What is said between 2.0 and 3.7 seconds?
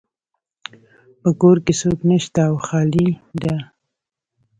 نشته او خالی ده